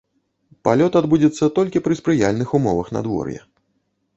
Палёт 0.67 0.95
адбудзецца 1.01 1.49
толькі 1.59 1.81
пры 1.89 1.99
спрыяльных 1.99 2.57
умовах 2.61 2.87
надвор'я. 2.99 3.41